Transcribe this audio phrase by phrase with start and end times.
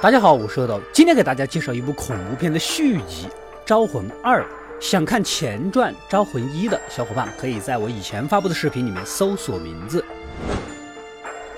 [0.00, 3.26] 大家好，我是阿斗，今天给大家介绍一部恐怖片的续集
[3.66, 4.42] 《招魂二》。
[4.78, 10.04] 想看前传《招魂一》的小伙伴，可以在我以前发布的视频里面搜索名字。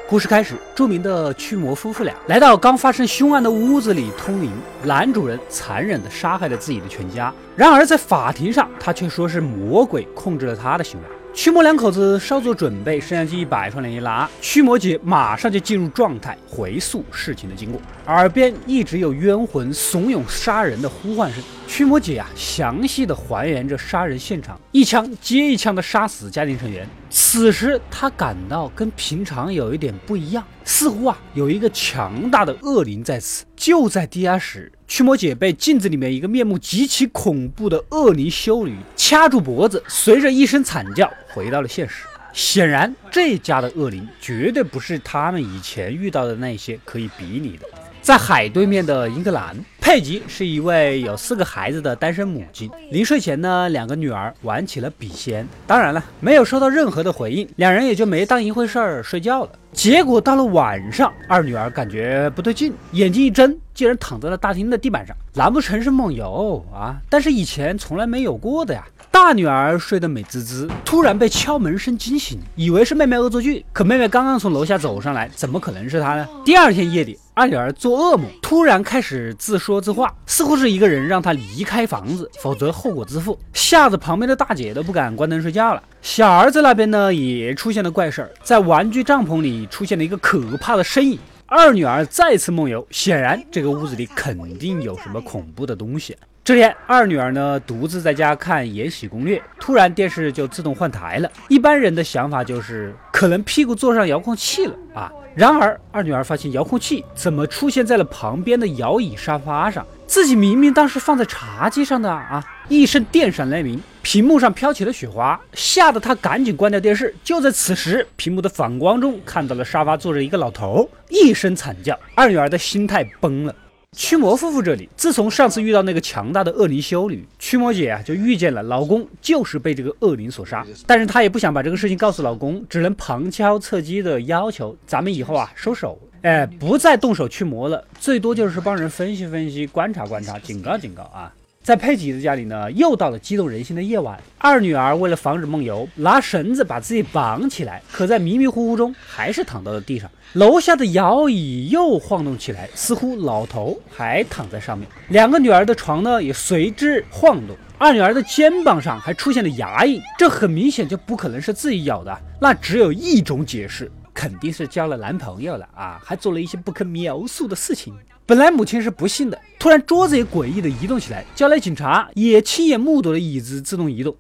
[0.09, 4.51] 故事开始，著名的驱魔夫妇俩来到刚发生凶案的屋子里通灵，
[4.85, 7.31] 男主人残忍地杀害了自己的全家。
[7.55, 11.07] 然而在法庭上，他却说是魔鬼控制了他的行为。
[11.33, 17.81] 驱魔两口子稍作准备，摄像机一摆出来一拉，驱魔姐马上就进入状态，回溯事情的经过。
[18.07, 21.43] 耳边一直有冤魂怂恿杀人的呼唤声。
[21.69, 26.87] 驱魔姐啊，详细的还原着杀人现场，一枪接一枪的杀死家庭成员。
[27.09, 33.45] 此时她感到跟平常有一点不一样，似乎啊有一个强大的恶灵在此。
[33.55, 42.05] 就在地下室，驱魔姐被镜子里面一个面目极其恐怖的恶灵修女掐住脖子，随着一声惨叫回到了现实。
[42.33, 47.69] 显然，这家的恶灵绝对不是他们以前遇到的那些可以比拟的。
[48.03, 52.69] 在海对面的英格兰，佩吉是一位有四个孩子的单身母亲。
[52.91, 59.51] 临睡前呢，两个女儿玩起了笔仙，当然了，没有收到任何的回应，两人也就没当一回事儿，睡觉了。
[59.73, 65.15] 结果到了晚上，二女儿感觉不对劲，眼睛一睁，竟然躺在了大厅的地板上。
[65.35, 66.97] 难不成是梦游啊？
[67.09, 68.85] 但是以前从来没有过的呀。
[69.13, 73.65] 大女儿睡得美滋滋，突然被敲门声惊醒，以为是妹妹恶作剧。
[73.73, 76.27] 可妹妹刚刚从楼下走上来，怎么可能是她呢？
[76.45, 85.83] 第二天夜里，二女儿做噩梦，突然开始自说自话，似乎是一个人让她离开房子，否则后果自负，吓得旁边的大姐都不敢关灯睡觉了。
[86.01, 91.19] 小儿子那边呢，也出现了怪事儿，在玩具帐篷里出现了一个可怕的身影。
[91.47, 96.17] 二女儿再次梦游，显然这个屋子里肯定有什么恐怖的东西。
[96.51, 101.31] 这天，二女儿呢独自在家看《延禧攻略》，突然电视就自动换台了。
[101.47, 105.13] 一般人的想法就是可能屁股坐上遥控器了啊。
[105.37, 109.87] 然而，二女儿发现遥控器怎么出现在了旁边的摇椅沙发上？
[110.09, 112.45] 自己明明当时放在茶几上的啊！
[112.69, 117.15] 一声电闪雷鸣，屏幕上飘起了雪花，吓得她赶紧关掉电视。
[117.23, 123.55] 就在此时，屏幕的反光中看到了沙发坐着一个老头，一声惨叫，二女儿的心态崩了。
[123.97, 141.35] 驱魔夫妇这里，自从上次遇到那个强大的恶灵修女，驱魔姐啊就遇见了老公就是被这个恶灵所杀，但是她也不想把这个事情告诉老公，只能旁敲侧击的要求咱们以后啊收手，哎，不再动手驱魔了，最多就是帮人分析分析、观察观察、警告警告啊。
[141.63, 144.21] 在佩吉的家里呢，又到了激动人心的夜晚。
[144.39, 150.11] 二女儿为了防止梦游，拿绳子把自己绑起来，可在迷迷糊糊中，还是躺到了地上。
[150.33, 154.89] 楼下的摇椅又晃动起来，似乎老头还躺在上面。
[155.11, 157.57] 两个女儿的床呢，也随之晃动。
[157.79, 162.19] 二女儿的肩膀上还出现了牙印，这很明显就不可能是自己咬的。
[162.41, 167.95] 那只有一种解释，肯定是交了男朋友了啊，还做了一些不可描述的事情。
[168.31, 174.17] 本来母亲是不信的，突然桌子也诡异的移动起来，叫来警察也亲眼目睹了椅子自动移动。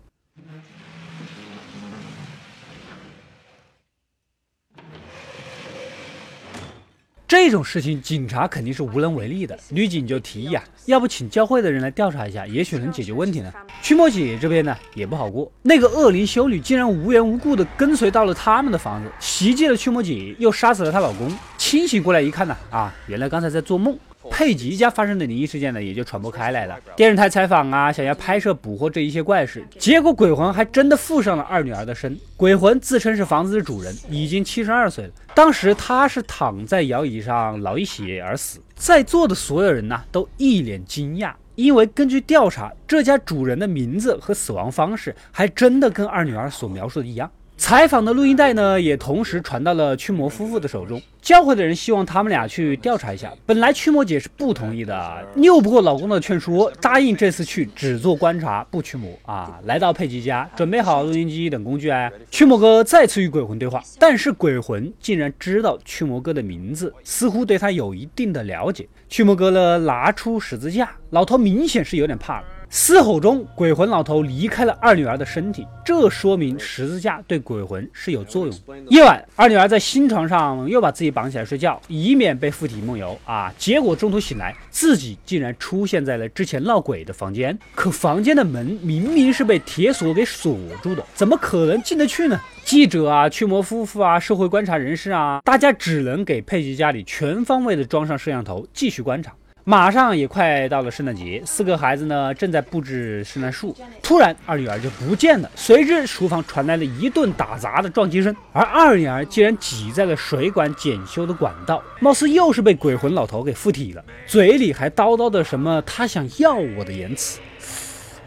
[7.28, 13.52] 这种事情警察肯定是无能为力的，女警就提议啊，要不请教会的人来调查一下，也许能解决问题呢。
[13.80, 21.32] 驱魔姐这边呢也不好过，那个恶灵修女竟然无缘无故的跟随到了他们的房子，袭击了驱魔姐，又杀死了她老公。
[21.70, 23.96] 清醒过来一看呢，啊，原来刚才在做梦。
[24.28, 26.76] 佩吉家发生的灵异事件呢，也就传播开来了。
[26.96, 32.18] 电视台采访啊，想要拍摄捕获这一些怪事，结果鬼魂还真的附上了二女儿的身。
[32.36, 35.12] 鬼魂自称是房子的主人，已经七十二岁了。
[35.32, 38.60] 当时他是躺在摇椅上脑溢血而死。
[38.74, 47.30] 在座的所有人呢，都一脸惊讶，因为根据调查，这家主人的名字和死亡方式还真的跟二女儿所描述的一样。
[47.60, 51.00] 采访的录音带呢，也同时传到了驱魔夫妇的手中。
[51.20, 53.30] 教会的人希望他们俩去调查一下。
[53.44, 59.60] 本来驱魔姐是不同意的，拗不过老公的劝说，答应这次去只做观察，不驱魔啊。
[59.66, 62.10] 来到佩吉家，准备好录音机等工具啊。
[62.30, 68.88] 驱魔哥再次与鬼魂对话，但是鬼魂竟然知道驱魔哥的名字，似乎对他有一定的了解。
[69.10, 72.46] 驱魔哥呢，拿出十字架，老头明显是有点怕了。
[72.72, 78.56] 嘶吼中，鬼魂老头离开了二女儿的身体，这说明十字架对鬼魂是有作用。
[78.90, 83.52] 夜晚，二女儿在新床上又把自己绑起来睡觉，以免被附体梦游啊。
[83.58, 87.58] 结果中途醒来，自己竟然出现在了之前闹鬼的房间。
[87.74, 92.40] 可房间的门明明是被铁锁给锁住的，怎么可能进得去呢？
[92.64, 99.32] 记者啊，驱魔夫妇啊，社会观察人士啊，大家只能给佩奇家里全方位的装上摄像头，继续观察。
[99.70, 103.72] 马上也快到了圣诞节，四个孩子呢正在布置圣诞树，
[104.02, 105.48] 突然二女儿就不见了。
[105.54, 117.38] 随之厨房传来了一顿打杂的撞击声，而二女儿竟然挤在了水管检修的管道，貌似又是被鬼魂老头给附体了，嘴里还叨叨的什么他想要我的言辞。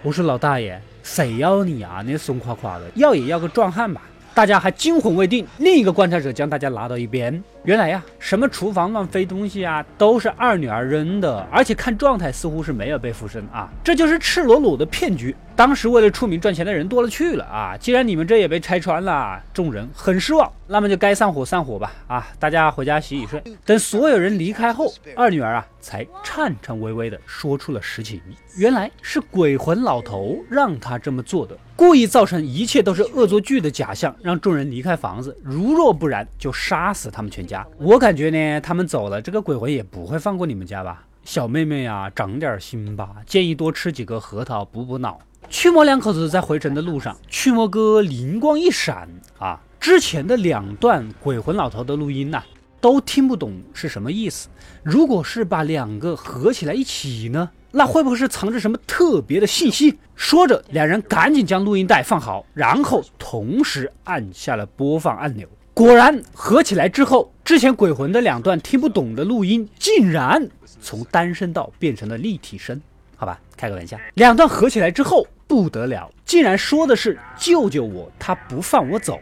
[0.01, 2.01] 我说老大爷，谁要你啊？
[2.06, 4.01] 你松垮垮的，要也要个壮汉吧。
[4.35, 7.44] 大家还惊魂未定，另一个观察者将大家拉到一边。
[7.65, 15.35] 原来呀，什么厨房乱飞东西啊，都是二女儿扔的，而且看状态似乎是没有被附身啊，这就是赤裸裸的骗局。
[15.56, 23.42] 当时为了出名赚钱的人多了去了啊，既然你们这也被拆穿了，众人很失望，那么就该散伙散伙吧啊，大家回家洗洗睡。
[23.64, 28.20] 等所有人离开后，二女儿啊才颤颤巍巍地说出了实情，
[28.58, 37.66] 原来是鬼魂老头让他这么做的，故意造成一切都是恶作剧的假象，让众人离开房子，如若不然就杀死他们全家。
[37.78, 41.04] 我感觉呢，他们走了，这个鬼魂也不会放过你们家吧？
[41.24, 45.20] 小妹妹呀，长点心吧，建议多吃几个核桃补补脑。
[45.54, 49.08] 驱魔两口子在回城的路上，驱魔哥灵光一闪
[49.38, 52.44] 啊，之前的两段鬼魂老头的录音呐，
[52.82, 54.50] 都听不懂是什么意思。
[54.82, 60.00] 如果是把两个合起来一起呢，那会不会是藏着什么特别的信息？
[60.16, 65.48] 说着，两人赶紧将录音带放好，然后同时按下了播放按钮。
[65.76, 70.50] 果然合起来之后，之前鬼魂的两段听不懂的录音，竟然
[70.82, 72.82] 从单声道变成了立体声。
[73.24, 73.98] 好吧，开个玩笑。
[74.16, 79.18] 两段合起来之后不得了，竟然说的是救救我，他不放我走。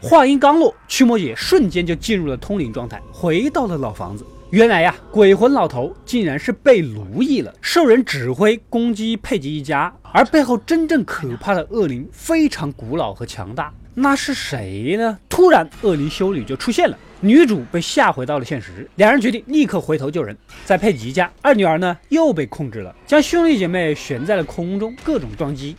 [0.00, 4.24] 话音刚落，驱魔姐瞬间就进入了通灵状态，回到了老房子。
[4.50, 15.18] 原来呀，鬼魂老头竟然是被奴役了，受人指挥攻击佩吉一家，而背后真正可怕的恶灵非常古老和强大，那是谁呢？
[15.28, 20.36] 突然，恶灵修女就出现了，女主被吓回到了现实，两人决定立刻回头救人。
[20.64, 25.76] 在佩吉家，二女儿呢又被控制了，将兄弟姐妹悬在了空中，各种撞击。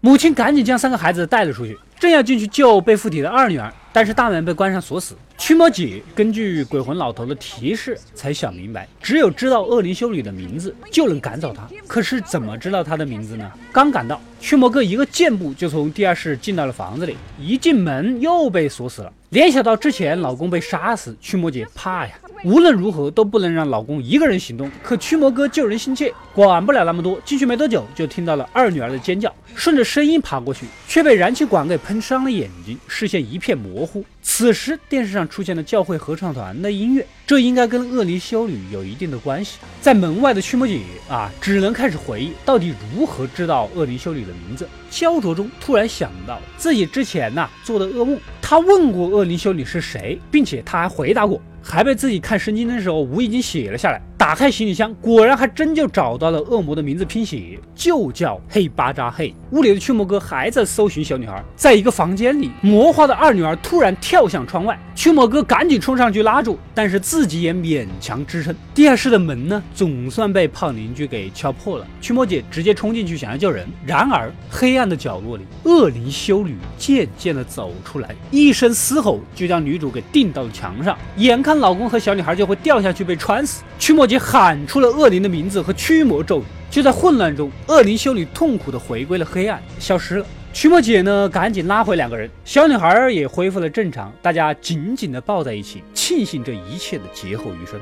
[0.00, 5.14] 母亲赶紧将三个孩子带了出去，正要进去救被附体的二女儿，但是大门被关上锁死。
[5.36, 11.68] 驱魔姐根据鬼魂老头的提示才想明白，只有知道恶灵修女的名字就能赶走她。
[11.86, 13.50] 可是怎么知道她的名字呢？
[13.72, 19.12] 刚赶到，驱魔哥一个箭步就从地下室进到了房子里，一进门又被锁死了。
[19.30, 22.12] 联想到之前老公被杀死，驱魔姐怕呀。
[22.44, 24.70] 无论如何都不能让老公一个人行动。
[24.82, 27.20] 可驱魔哥救人心切，管不了那么多。
[27.24, 34.04] 进去没多久，就听到了二女儿的尖叫，顺着声音爬过去，却被燃气管给喷伤了眼睛，视线一片模糊。
[34.22, 39.58] 此时电视上出现了教会合唱团的音乐，这应该跟恶灵修女有一定的关系。
[39.80, 44.68] 在门外的驱魔姐啊，只能开始回忆到底如何知道恶灵修女的名字。
[44.88, 51.42] 焦灼中突然想到自己之前呐做的噩梦，他问过恶灵修女是谁，并且他还回答过。
[51.60, 54.00] 还被自己看圣经的时候无意间写了下来。
[54.18, 59.32] 打开行李箱，果然还真就找到了恶魔的名字拼写，就叫黑巴扎黑。
[59.52, 68.52] 屋里的驱魔哥还在搜寻小女孩，在一个房间里，魔化的二女儿突然跳向窗外，驱魔哥赶紧冲上去拉住，但是自己也勉强支撑。
[68.74, 71.86] 地下室的门呢，总算被胖邻居给敲破了。
[72.00, 84.18] 驱魔姐直接冲进去想要救人，然而黑暗的角落里，恶灵修女渐渐的走出来，一声嘶吼就将女主给钉到了墙上，眼看老公和小女孩就会掉下去被穿死，驱魔姐。
[84.18, 90.26] 喊出了恶灵的名字和驱魔咒语，就在混乱中，恶灵修女痛苦的回归了黑暗，消失了。
[90.52, 97.80] 驱魔姐呢，赶紧拉回两个人，小女孩也恢复了正常，大家紧紧的抱在一起，庆幸这一切的劫后余生。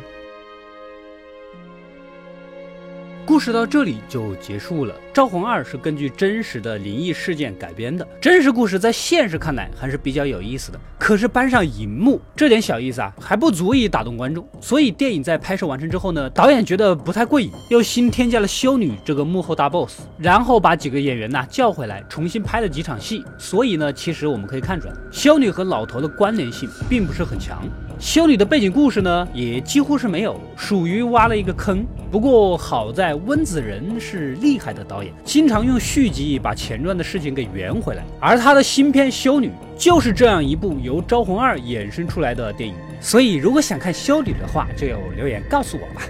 [3.26, 4.94] 故事到这里就结束了。
[5.12, 10.78] 《招魂二》是根据真实的灵异事件改编的，真实故事在现实看来还是比较有意思的。
[10.96, 14.46] 可是搬上荧幕这点小意思啊，还不足以打动观众。
[14.60, 23.24] 所以电影在拍摄完成之后呢，导演觉得不太过瘾，又新添加了修女这个幕后大 boss，然后把几个演员呐叫回来，重新拍了几场戏。
[23.36, 27.64] 所以呢，其实我们可以看出来，修女和老头的关联性并不是很强。
[27.98, 31.82] 修女的背景故事呢，也几乎是没有，属于挖了一个坑。
[32.10, 38.04] 不过好在温子仁是厉害的导演，经常用续集把前传的事情给圆回来。
[38.20, 39.48] 而他的新片《修女》
[39.78, 42.74] 就是这样一部由《招魂二》衍生出来的电影。
[43.00, 44.86] 所以如果想看修女的话，就
[45.16, 46.02] 留言告诉我吧。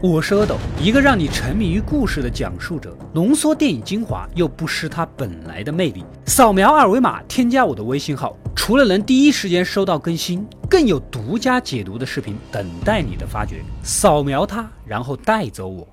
[0.00, 6.04] 我是阿斗，一个让你沉迷于故事的讲述者，浓缩电影精华又不失它本来的魅力。
[6.26, 13.62] 扫描二维码添加我的微信号，除了能第一时间收到更新，更有独家解读的视频等待你的发掘。
[13.84, 15.86] 扫描它，然后带走我。